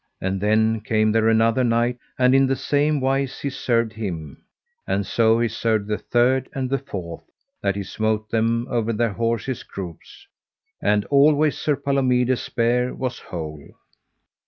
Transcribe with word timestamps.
And 0.19 0.41
then 0.41 0.79
came 0.81 1.11
there 1.11 1.29
another 1.29 1.63
knight, 1.63 1.99
and 2.17 2.33
in 2.33 2.47
the 2.47 2.55
same 2.55 2.99
wise 2.99 3.39
he 3.41 3.51
served 3.51 3.93
him; 3.93 4.43
and 4.87 5.05
so 5.05 5.39
he 5.39 5.47
served 5.47 5.87
the 5.87 5.99
third 5.99 6.49
and 6.55 6.71
the 6.71 6.79
fourth, 6.79 7.23
that 7.61 7.75
he 7.75 7.83
smote 7.83 8.31
them 8.31 8.65
over 8.67 8.93
their 8.93 9.13
horses' 9.13 9.61
croups, 9.61 10.25
and 10.81 11.05
always 11.11 11.55
Sir 11.55 11.75
Palomides' 11.75 12.41
spear 12.41 12.95
was 12.95 13.19
whole. 13.19 13.63